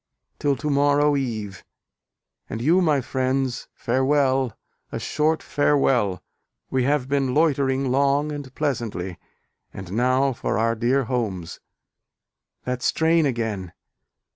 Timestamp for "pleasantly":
8.55-9.19